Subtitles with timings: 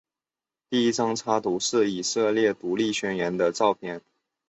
[0.67, 4.01] 第一张插图是以色列独立宣言的照片。